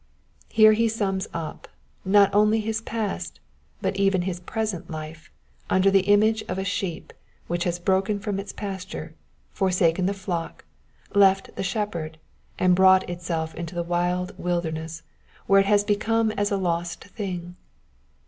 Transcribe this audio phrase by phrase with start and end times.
[0.49, 1.67] He here siuns up,
[2.03, 3.39] not only his past,
[3.83, 5.29] but even his present life,
[5.69, 7.13] under the image of a sheep
[7.45, 9.13] which has broken from its pasture,
[9.51, 10.65] forsaken the f ock,
[11.13, 12.17] left the shep herd,
[12.57, 15.03] and brought itself into the wild wilderness,
[15.45, 17.55] where it has become as a lost thing.